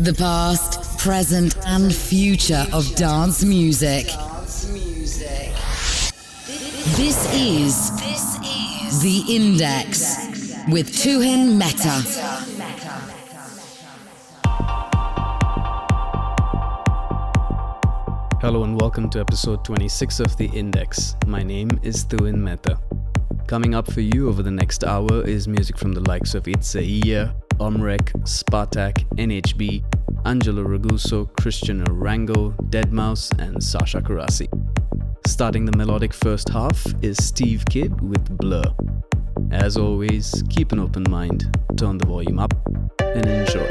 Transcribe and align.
The 0.00 0.12
past, 0.12 0.98
present, 0.98 1.56
and 1.66 1.94
future 1.94 2.66
of 2.72 2.96
dance 2.96 3.44
music. 3.44 4.06
This 6.96 7.32
is 7.32 7.90
the 9.02 9.24
Index 9.28 10.16
with 10.68 10.90
Tuhin 10.90 11.56
Mehta. 11.56 12.02
Hello 18.40 18.64
and 18.64 18.80
welcome 18.80 19.08
to 19.10 19.20
episode 19.20 19.64
26 19.64 20.18
of 20.18 20.36
The 20.36 20.46
Index. 20.46 21.14
My 21.28 21.44
name 21.44 21.70
is 21.84 22.04
Tuhin 22.04 22.38
Mehta. 22.38 22.80
Coming 23.46 23.76
up 23.76 23.92
for 23.92 24.00
you 24.00 24.28
over 24.28 24.42
the 24.42 24.50
next 24.50 24.82
hour 24.82 25.22
is 25.24 25.46
music 25.46 25.78
from 25.78 25.92
the 25.92 26.00
likes 26.00 26.34
of 26.34 26.48
Itza 26.48 26.82
Omrek, 27.58 28.12
Spartak, 28.24 29.04
NHB, 29.16 29.84
Angelo 30.24 30.62
Raguso, 30.64 31.26
Christian 31.40 31.82
Orango, 31.88 32.50
Deadmau5, 32.70 33.38
and 33.38 33.62
Sasha 33.62 34.00
Carassi. 34.00 34.48
Starting 35.26 35.64
the 35.64 35.76
melodic 35.76 36.12
first 36.12 36.48
half 36.48 36.86
is 37.02 37.16
Steve 37.24 37.64
Kidd 37.70 38.00
with 38.00 38.36
Blur. 38.38 38.64
As 39.50 39.76
always, 39.76 40.42
keep 40.48 40.72
an 40.72 40.80
open 40.80 41.04
mind, 41.08 41.56
turn 41.76 41.98
the 41.98 42.06
volume 42.06 42.38
up, 42.38 42.54
and 43.00 43.26
enjoy. 43.26 43.70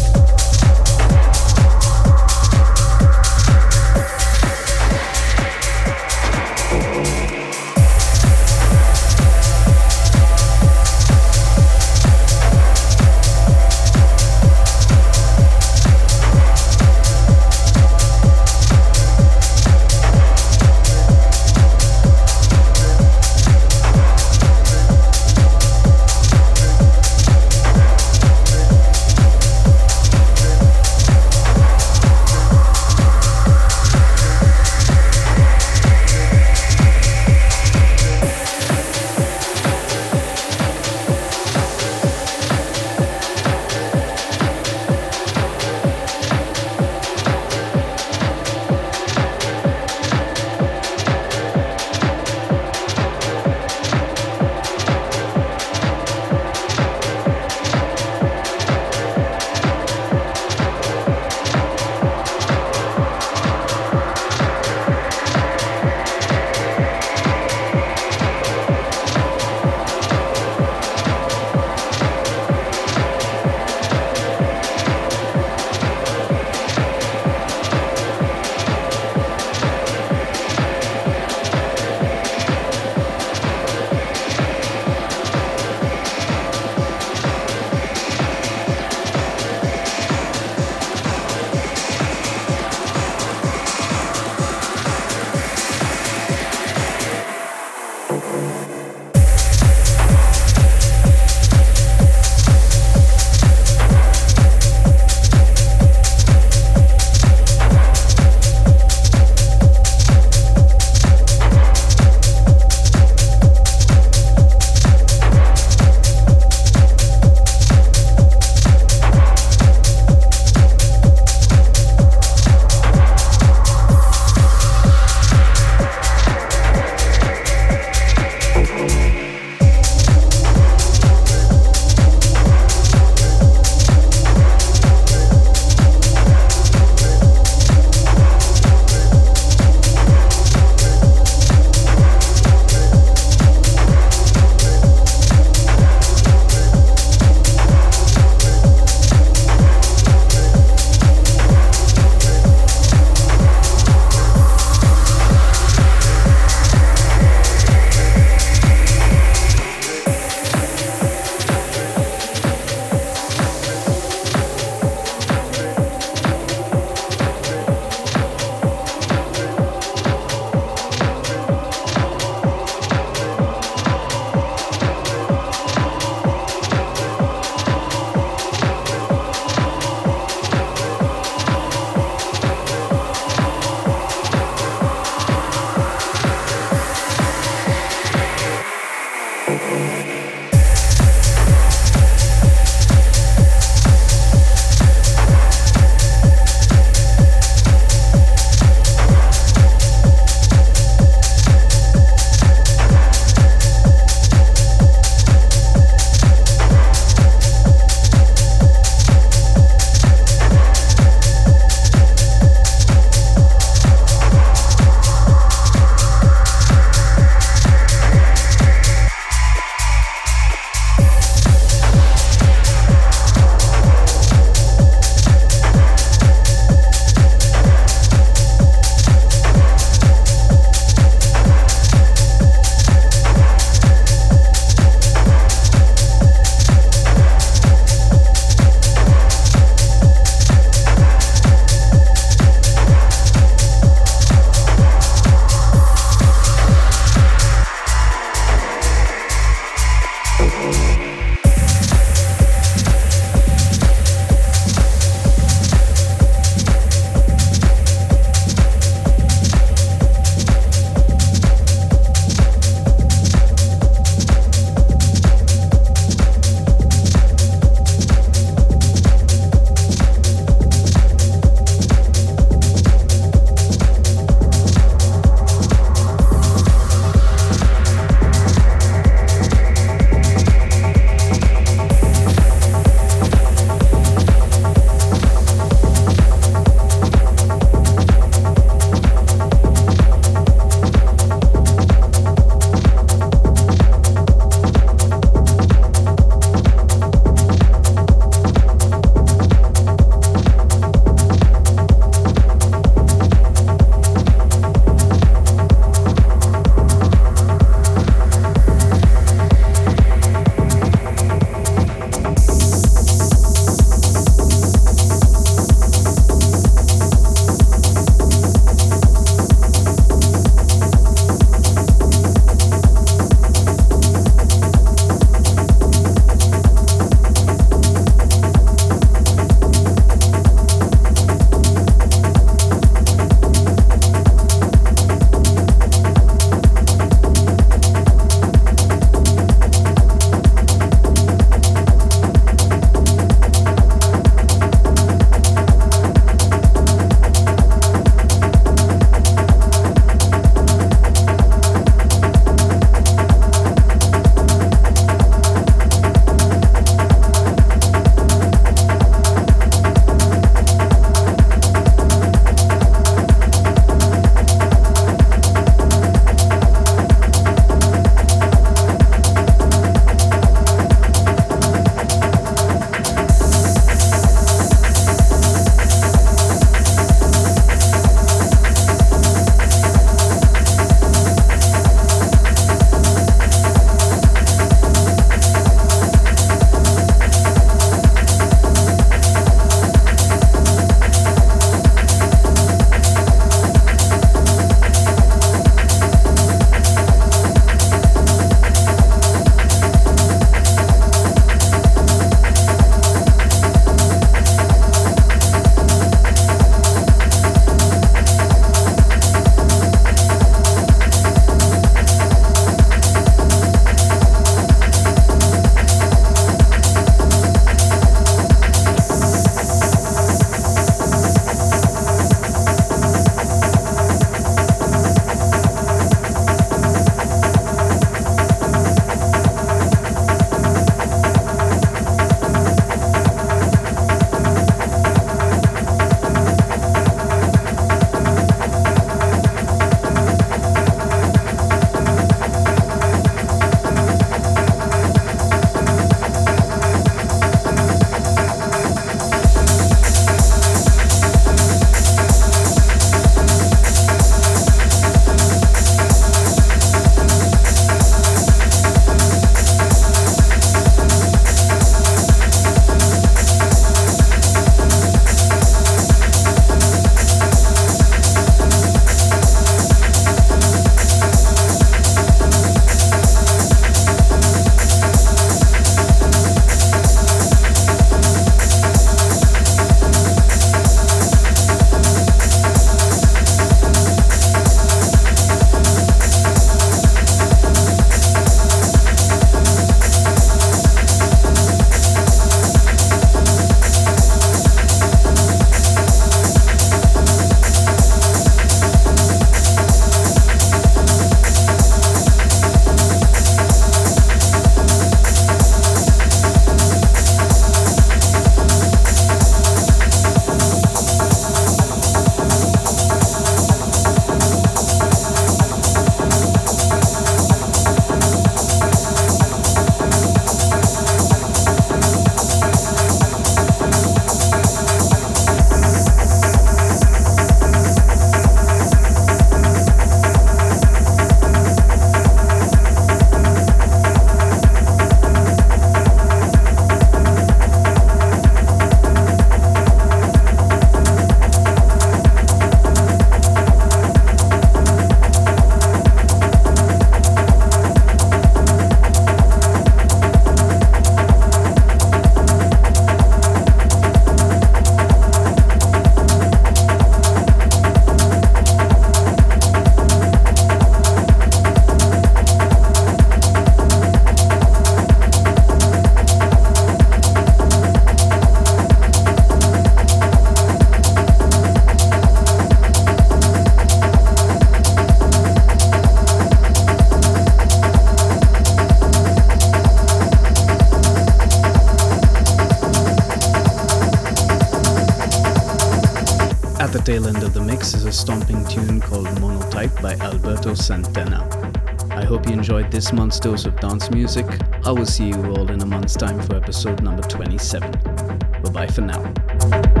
This 593.11 593.17
month's 593.17 593.39
dose 593.39 593.65
of 593.65 593.77
dance 593.79 594.09
music. 594.11 594.45
I 594.85 594.91
will 594.91 595.05
see 595.05 595.27
you 595.27 595.45
all 595.51 595.69
in 595.69 595.81
a 595.81 595.85
month's 595.85 596.15
time 596.15 596.41
for 596.41 596.55
episode 596.55 597.03
number 597.03 597.23
27. 597.23 597.91
Bye 597.91 598.69
bye 598.71 598.87
for 598.87 599.01
now. 599.01 600.00